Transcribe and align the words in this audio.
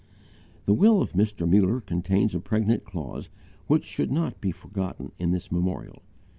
The 0.65 0.73
will 0.73 0.99
of 0.99 1.13
Mr. 1.13 1.47
Muller 1.47 1.79
contains 1.79 2.33
a 2.33 2.39
pregnant 2.39 2.85
clause 2.85 3.29
which 3.67 3.83
should 3.85 4.11
not 4.11 4.41
be 4.41 4.51
forgotten 4.51 5.11
in 5.19 5.29
this 5.29 5.51
memorial. 5.51 6.01